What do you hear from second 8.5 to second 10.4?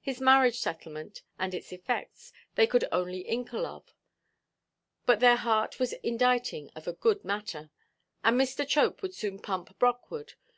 Chope would soon pump Brockwood.